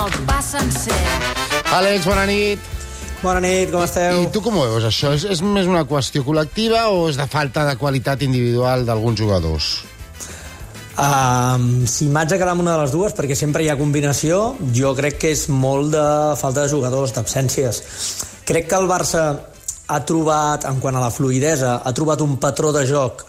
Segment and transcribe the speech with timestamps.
[0.00, 0.96] el pa sencer.
[1.76, 2.68] Àlex, bona nit.
[3.20, 4.22] Bona nit, com esteu?
[4.24, 5.12] I tu com ho veus, això?
[5.16, 9.68] És, és més una qüestió col·lectiva o és de falta de qualitat individual d'alguns jugadors?
[11.00, 14.40] Um, si m'haig de quedar amb una de les dues, perquè sempre hi ha combinació,
[14.76, 16.06] jo crec que és molt de
[16.40, 17.82] falta de jugadors, d'absències.
[18.48, 19.24] Crec que el Barça
[19.90, 23.26] ha trobat, en quant a la fluidesa, ha trobat un patró de joc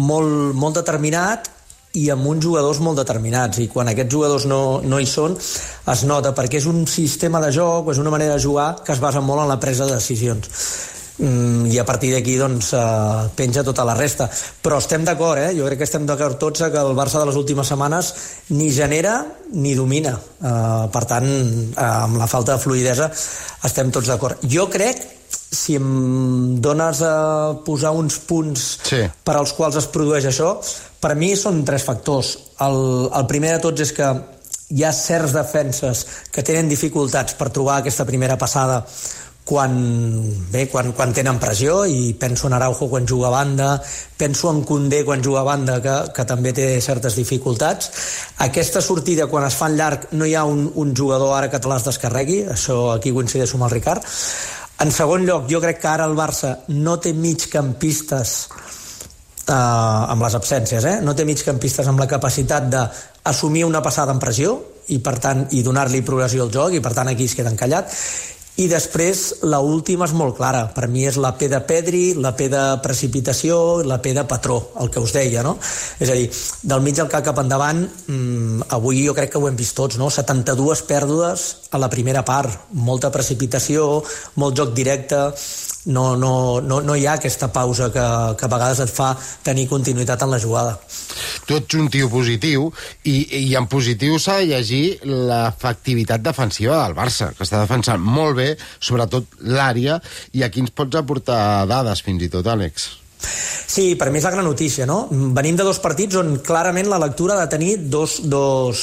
[0.00, 1.50] molt, molt determinat
[1.98, 6.04] i amb uns jugadors molt determinats i quan aquests jugadors no, no hi són es
[6.06, 9.22] nota perquè és un sistema de joc és una manera de jugar que es basa
[9.24, 10.46] molt en la presa de decisions
[11.18, 14.28] mm, i a partir d'aquí doncs, eh, penja tota la resta.
[14.62, 15.52] Però estem d'acord, eh?
[15.56, 18.14] jo crec que estem d'acord tots que el Barça de les últimes setmanes
[18.56, 19.20] ni genera
[19.52, 20.14] ni domina.
[20.16, 23.10] Eh, per tant, eh, amb la falta de fluidesa
[23.64, 24.40] estem tots d'acord.
[24.46, 27.14] Jo crec si em dones a
[27.66, 29.02] posar uns punts Sí.
[29.24, 30.56] per als quals es produeix això,
[31.00, 32.36] per mi són tres factors.
[32.60, 34.10] El, el primer de tots és que
[34.70, 38.84] hi ha certs defenses que tenen dificultats per trobar aquesta primera passada
[39.50, 39.72] quan,
[40.52, 43.70] bé, quan, quan tenen pressió i penso en Araujo quan juga a banda
[44.16, 47.90] penso en Condé quan juga a banda que, que també té certes dificultats
[48.46, 51.58] aquesta sortida quan es fa en llarg no hi ha un, un jugador ara que
[51.58, 54.06] te les descarregui això aquí coincideixo amb el Ricard
[54.80, 58.34] en segon lloc, jo crec que ara el Barça no té migcampistes
[59.46, 60.96] eh, amb les absències, eh?
[61.04, 64.56] no té migcampistes amb la capacitat d'assumir una passada en pressió
[64.90, 67.92] i per tant i donar-li progressió al joc i per tant aquí es queda encallat
[68.60, 72.34] i després la última és molt clara per mi és la P de Pedri la
[72.36, 75.56] P de precipitació, la P de patró el que us deia, no?
[76.00, 76.28] És a dir
[76.72, 79.96] del mig al cap cap endavant mmm, avui jo crec que ho hem vist tots,
[80.00, 80.10] no?
[80.12, 84.02] 72 pèrdues a la primera part molta precipitació,
[84.36, 85.30] molt joc directe
[85.86, 88.04] no, no, no, no hi ha aquesta pausa que,
[88.36, 89.14] que a vegades et fa
[89.46, 90.76] tenir continuïtat en la jugada.
[91.48, 92.68] Tu ets un tio positiu
[93.04, 98.36] i, i en positiu s'ha de llegir l'efectivitat defensiva del Barça, que està defensant molt
[98.38, 100.00] bé, sobretot l'àrea,
[100.36, 102.90] i aquí ens pots aportar dades fins i tot, Àlex.
[103.20, 105.04] Sí, per mi és la gran notícia, no?
[105.10, 108.80] Venim de dos partits on clarament la lectura ha de tenir dos, dos,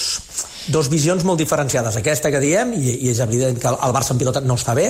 [0.67, 1.95] dos visions molt diferenciades.
[1.99, 4.89] Aquesta que diem, i, i és evident que el Barça en pilota no està bé,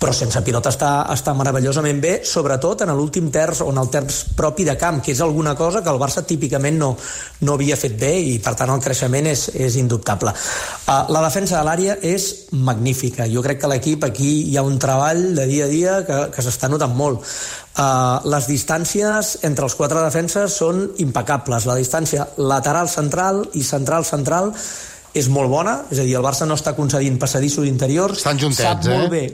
[0.00, 4.20] però sense pilota està, està meravellosament bé, sobretot en l'últim terç o en el terç
[4.36, 6.92] propi de camp, que és alguna cosa que el Barça típicament no,
[7.40, 10.34] no havia fet bé i per tant el creixement és, és indubtable.
[10.84, 13.28] Uh, la defensa de l'àrea és magnífica.
[13.30, 16.44] Jo crec que l'equip aquí hi ha un treball de dia a dia que, que
[16.44, 17.24] s'està notant molt.
[17.74, 21.66] Uh, les distàncies entre els quatre defenses són impecables.
[21.66, 24.52] La distància lateral-central i central-central
[25.14, 28.18] és molt bona, és a dir, el Barça no està concedint passadissos interiors.
[28.18, 29.10] Estan juntets, sap molt eh?
[29.14, 29.26] bé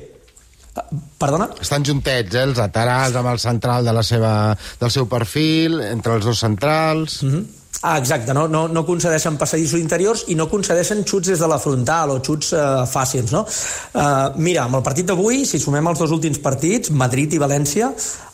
[1.21, 1.49] Perdona?
[1.61, 6.15] Estan juntets, eh, els laterals amb el central de la seva, del seu perfil, entre
[6.19, 7.23] els dos centrals...
[7.23, 7.49] Mm -hmm.
[7.83, 11.59] Ah, exacte, no, no, no concedeixen passadissos interiors i no concedeixen xuts des de la
[11.59, 13.47] frontal o xuts eh, fàcils, no?
[13.95, 17.89] Eh, mira, amb el partit d'avui, si sumem els dos últims partits, Madrid i València,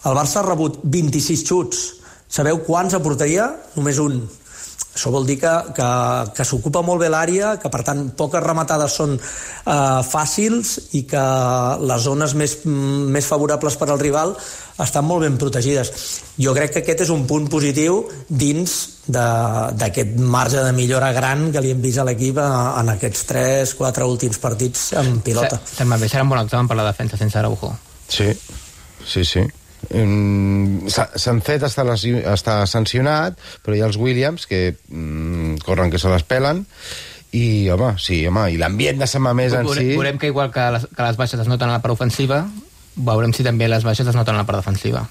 [0.05, 1.95] el Barça ha rebut 26 xuts.
[2.28, 3.55] Sabeu quants aportaria?
[3.77, 4.28] Només un.
[4.97, 5.87] Això vol dir que, que,
[6.33, 11.25] que s'ocupa molt bé l'àrea, que per tant poques rematades són eh, fàcils i que
[11.85, 14.33] les zones més, més favorables per al rival
[14.81, 15.93] estan molt ben protegides.
[16.41, 18.77] Jo crec que aquest és un punt positiu dins
[19.07, 24.41] d'aquest marge de millora gran que li hem vist a l'equip en aquests 3-4 últims
[24.41, 25.61] partits en pilota.
[25.77, 27.75] També serà un bon examen per la defensa sense Araujo.
[28.09, 28.33] Sí,
[29.05, 29.45] sí, sí.
[29.91, 31.85] Mm, Sancet està,
[32.33, 36.65] està sancionat, però hi ha els Williams que mm, corren que se les pelen
[37.37, 39.91] i, home, sí, home, i l'ambient de Sant Mamés en si...
[39.95, 42.45] veurem que igual que les, que les baixes es noten a la part ofensiva,
[42.97, 45.05] veurem si també les baixes es noten a la part defensiva.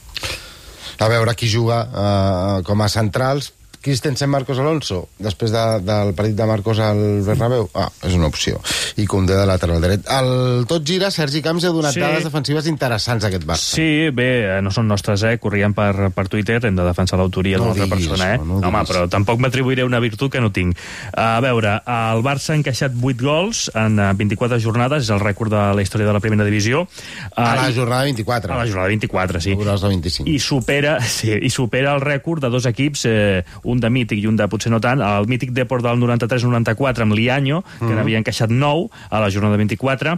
[0.96, 3.52] A veure qui juga uh, com a centrals.
[3.86, 7.68] Christensen Marcos Alonso, després de, del partit de Marcos al Bernabéu?
[7.78, 8.58] Ah, és una opció.
[8.98, 10.08] I Condé de lateral dret.
[10.10, 12.02] El tot gira, Sergi Camps ha donat Sí.
[12.02, 13.76] dades defensives interessants a aquest Barça.
[13.78, 15.36] Sí, bé, eh, no són nostres, eh?
[15.38, 18.40] Corrien per, per Twitter, hem de defensar l'autoria No d'una altra persona, eh?
[18.40, 20.76] això, no Home, però tampoc m'atribuiré una virtut que no tinc.
[21.14, 25.54] A veure, el Barça ha encaixat 8 gols en eh, 24 jornades, és el rècord
[25.54, 26.88] de la història de la primera divisió.
[27.36, 28.52] A la Eh, i- jornada 24.
[28.54, 29.54] a la jornada 24, sí.
[29.54, 30.28] No veuràs la 25.
[30.30, 34.28] I supera, sí, i supera el rècord de dos equips, eh, un de mític i
[34.28, 37.96] un de potser no tant, el mític Deport del 93-94 amb l'Ianyo, que Mhm.
[37.96, 40.18] n'havia encaixat 9 a la jornada 24,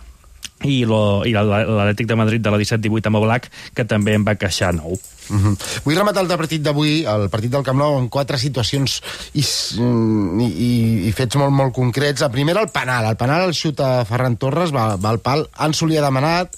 [0.66, 4.98] i l'Atlètic de Madrid de la 17-18 amb Oblak, que també en va queixar 9.
[5.30, 5.56] Uh -huh.
[5.84, 9.02] Vull rematar el partit d'avui, el partit del Camp Nou, en quatre situacions
[9.34, 12.22] i, i, i, i fets molt, molt concrets.
[12.22, 13.06] La primera, el penal.
[13.06, 15.48] El penal el xuta Ferran Torres, va, va al pal.
[15.58, 16.56] Ansu li ha demanat,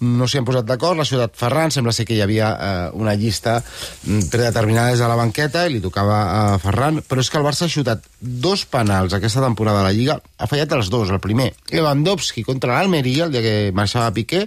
[0.00, 3.14] no s'hi han posat d'acord, l'ha xutat Ferran, sembla ser que hi havia eh, una
[3.14, 3.62] llista
[4.04, 7.44] mm, predeterminada des de la banqueta i li tocava a Ferran, però és que el
[7.44, 11.10] Barça ha xutat dos penals aquesta temporada a la Lliga, ha fallat els dos.
[11.10, 14.46] El primer, Lewandowski contra l'Almeria, el dia que marxava Piqué,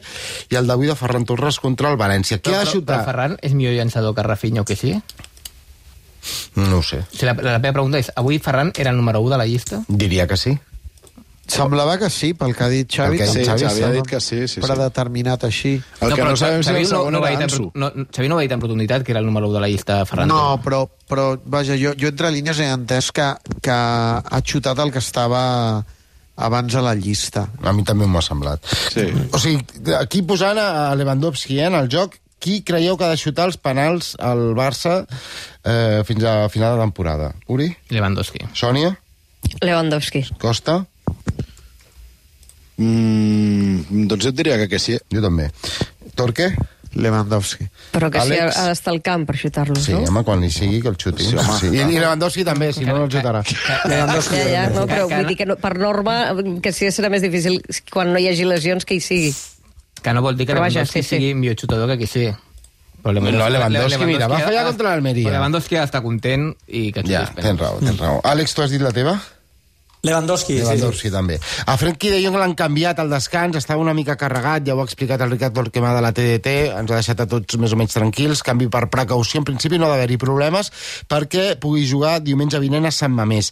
[0.50, 2.40] i el d'avui de Ferran Torres contra el València.
[2.42, 3.00] Qui Però, ha de però, xutar?
[3.04, 4.96] però Ferran és millor llançador que Rafinha o que sí?
[6.56, 7.04] No ho sé.
[7.12, 9.84] Sigui, la, la meva pregunta és, avui Ferran era el número 1 de la llista?
[9.88, 10.56] Diria que sí.
[11.46, 13.20] Semblava que sí, pel que ha dit Xavi.
[13.20, 14.62] Que Sí, Xavi, Xavi ha dit que sí, sí, sí.
[14.66, 15.76] predeterminat així.
[16.02, 17.68] El que no sabem si el segon no, va era Ansu.
[17.78, 20.00] no, Xavi no va dir tan rotunditat que era el número 1 de la llista
[20.10, 20.28] Ferran.
[20.28, 23.28] No, però, però vaja, jo, jo entre línies he entès que,
[23.62, 25.44] que ha xutat el que estava
[26.36, 27.48] abans a la llista.
[27.64, 28.64] A mi també m'ho ha semblat.
[28.92, 29.08] Sí.
[29.32, 29.64] O sigui,
[29.98, 33.58] aquí posant a Lewandowski eh, en el joc, qui creieu que ha de xutar els
[33.58, 35.00] penals al Barça
[35.64, 37.32] eh, fins a final de temporada?
[37.50, 37.72] Uri?
[37.90, 38.44] Lewandowski.
[38.54, 38.94] Sònia?
[39.64, 40.26] Lewandowski.
[40.42, 40.84] Costa?
[42.78, 45.00] Mm, doncs jo et diria que, que sí.
[45.14, 45.50] Jo també.
[46.20, 46.52] Torque?
[46.96, 47.68] Lewandowski.
[47.92, 48.56] Però que sí, Àlex?
[48.58, 50.04] ha d'estar al camp per xutar-los, Sí, no?
[50.08, 51.26] home, quan li sigui que el xuti.
[51.28, 51.68] Sí, sí.
[51.76, 53.44] I, I Lewandowski també, si no, no el xutarà.
[53.86, 54.36] Lewandowski.
[54.40, 56.16] Ja, ja, no, però vull dir que no, per norma,
[56.64, 57.60] que sí serà més difícil
[57.92, 59.34] quan no hi hagi lesions que hi sigui.
[60.02, 61.16] Que no vol dir que Però vaja, Lewandowski sí, sí.
[61.20, 62.34] sigui millor xutador que qui sigui.
[63.06, 65.30] Però No, Lewandowski, mira, va fallar contra l'Almeria.
[65.36, 68.22] Lewandowski ha d'estar content i que xuti Ja, tens raó, tens raó.
[68.26, 69.20] Àlex, tu has dit la teva?
[70.06, 70.66] Lewandowski, sí, sí.
[70.66, 71.40] Lewandowski, també.
[71.66, 74.88] A Frenkie de Jong l'han canviat al descans, estava una mica carregat, ja ho ha
[74.88, 77.98] explicat el Ricard Torquemà de la TDT, ens ha deixat a tots més o menys
[77.98, 80.72] tranquils, canvi per precaució, en principi no ha d'haver-hi problemes,
[81.10, 83.52] perquè pugui jugar diumenge vinent a Sant Mamés.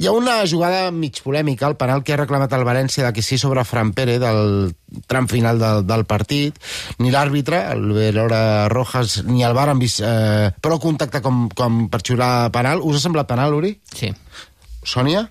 [0.00, 3.22] Hi ha una jugada mig polèmica, el penal que ha reclamat el València de que
[3.22, 4.72] sí sobre Fran Pérez del
[5.06, 6.56] tram final del, del partit.
[6.98, 11.84] Ni l'àrbitre, el Verora Rojas, ni el VAR han vist eh, prou contacte com, com
[11.92, 12.82] per xiular penal.
[12.82, 13.76] Us ha semblat penal, Uri?
[13.92, 14.10] Sí.
[14.88, 15.28] Sònia?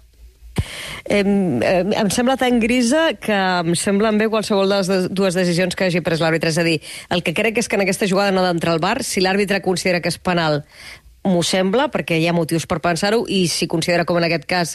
[1.14, 5.78] Eh, eh, em sembla tan grisa que em semblen bé qualsevol de les dues decisions
[5.78, 6.50] que hagi pres l'àrbitre.
[6.50, 6.80] És a dir,
[7.14, 9.04] el que crec és que en aquesta jugada no ha d'entrar al bar.
[9.06, 10.64] Si l'àrbitre considera que és penal,
[11.24, 14.74] m'ho sembla, perquè hi ha motius per pensar-ho, i si considera, com en aquest cas,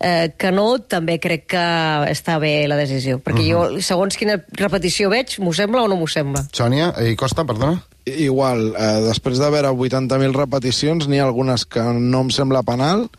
[0.00, 1.62] eh, que no, també crec que
[2.10, 3.22] està bé la decisió.
[3.22, 3.76] Perquè uh -huh.
[3.78, 6.44] jo, segons quina repetició veig, m'ho sembla o no m'ho sembla.
[6.52, 6.92] Sònia?
[6.98, 7.84] Eh, Costa, perdona?
[8.04, 13.10] Igual, eh, després de veure 80.000 repeticions, n'hi ha algunes que no em sembla penal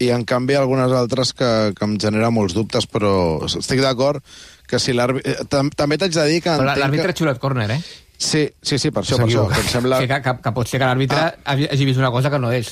[0.00, 3.12] i, en canvi, algunes altres que, que em genera molts dubtes, però
[3.46, 4.24] estic d'acord
[4.70, 5.34] que si l'àrbitre...
[5.42, 6.54] eh, tam També t'haig de dir que...
[6.56, 7.16] Però l'àrbitre que...
[7.16, 7.80] ha xiulat córner, eh?
[8.20, 9.46] Sí, sí, sí, per això, per això.
[9.48, 9.98] Que em sembla...
[10.02, 11.54] Sí, que, que, que pot ser que l'àrbitre Ah.
[11.56, 12.68] hagi vist una cosa que no és.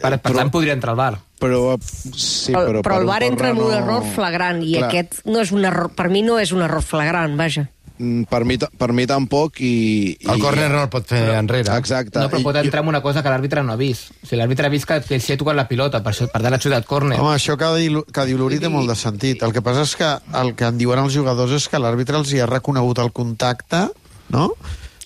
[0.00, 1.10] per però- tant, podria entrar al bar.
[1.38, 1.78] Però, eh,
[2.16, 4.78] sí, però, però, però per el un bar entra en un corner error flagrant, i
[4.78, 4.88] Clar.
[4.88, 7.66] aquest no és un error, per mi no és un error flagrant, vaja.
[7.98, 10.16] Mm, Per mi, per mi tampoc i...
[10.28, 10.40] El i...
[10.42, 11.72] córner no el pot fer enrere.
[11.80, 12.18] Exacte.
[12.20, 14.10] No, però I- pot entrar en una cosa que l'àrbitre no ha vist.
[14.22, 16.42] O sigui, l'àrbitre ha vist que, que s'hi ha tocat la pilota, per, això, per
[16.44, 17.16] tant ha xutat córner.
[17.22, 19.40] Home, això que, diu, que diu l'Uri té molt de sentit.
[19.46, 20.10] El que passa és que
[20.42, 23.86] el que en diuen els jugadors és que l'àrbitre els hi ha reconegut el contacte,
[24.34, 24.50] no?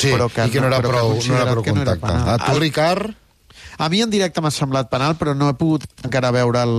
[0.01, 0.17] Sí, i
[0.51, 2.31] que no era però que ha prou, no era prou que no era contacte.
[2.33, 3.11] a tu, Ricard?
[3.81, 6.75] A mi en directe m'ha semblat penal, però no he pogut encara veure el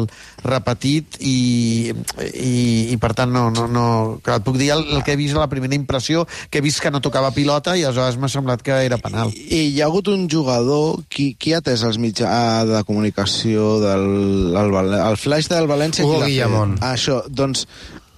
[0.45, 1.91] repetit i,
[2.29, 2.53] i,
[2.93, 3.85] i per tant no, no, no...
[4.21, 6.65] Clar, et puc dir el, el que he vist a la primera impressió, que he
[6.65, 9.33] vist que no tocava pilota i aleshores m'ha semblat que era penal.
[9.33, 11.01] I, I hi ha hagut un jugador...
[11.11, 16.05] Qui, qui ha atès els mitjans de comunicació del el, el flash del València?
[16.05, 16.21] Hugo?
[16.23, 16.77] Guillamón.
[16.79, 17.65] Ah, Això, doncs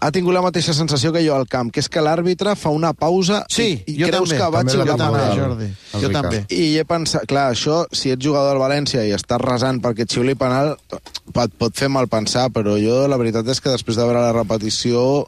[0.04, 2.92] ha tingut la mateixa sensació que jo al camp, que és que l'àrbitre fa una
[2.94, 4.40] pausa Sí, i, i jo creus també.
[4.42, 5.38] que vaig la molt.
[5.40, 5.70] Jordi.
[6.02, 6.44] Jo també.
[6.52, 10.12] I he pensat, clar, això, si ets jugador del València i estàs resant perquè et
[10.12, 14.04] xiuli penal, et pot fer mal pensar, però jo la veritat és que després de
[14.10, 15.26] veure la repetició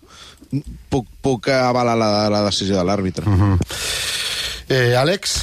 [0.91, 3.25] puc, puc avalar la, la decisió de l'àrbitre.
[3.31, 3.57] Mhm.
[4.67, 5.39] Eh, Àlex?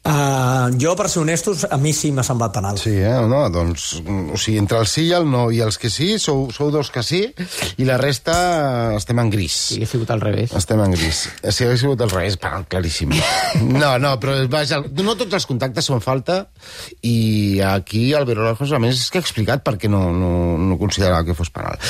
[0.00, 2.78] Uh, jo, per ser honestos, a mi sí m'ha semblat penal.
[2.80, 3.12] Sí, eh?
[3.28, 6.46] No, doncs, o sigui, entre el sí i el no i els que sí, sou,
[6.56, 7.20] sou dos que sí,
[7.76, 8.36] i la resta
[8.96, 9.58] estem en gris.
[9.68, 10.54] Si hagués sigut al revés.
[10.56, 11.26] Estem en gris.
[11.44, 13.12] Si hagués sigut al revés, penal claríssim.
[13.60, 16.46] No, no, però vaja, no tots els contactes són falta
[17.04, 20.80] i aquí el Verolajos, a més, és que ha explicat per què no, no, no
[20.80, 21.76] considerava que fos penal.